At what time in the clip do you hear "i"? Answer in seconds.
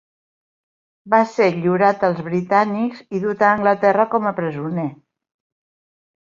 3.19-3.21